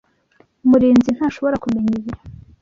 Murinzi 0.69 1.09
ntashobora 1.15 1.61
kumenya 1.63 1.91
ibi. 1.99 2.11